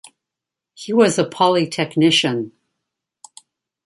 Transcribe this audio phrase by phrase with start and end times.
[0.73, 2.53] He was a Polytechnician.